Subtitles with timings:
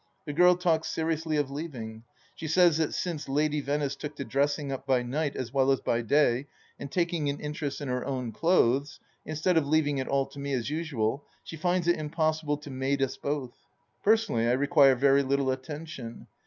[0.25, 4.71] The girl talks seriously of leaving; she says that since Lady Venice took to dressing
[4.71, 6.47] up by night as well as by day
[6.79, 10.53] and taking an interest in her own clothes, instead of leaving it all to me
[10.53, 13.51] as usual, she finds it impossible to maid us both.
[14.03, 16.25] Personally I require very little attention.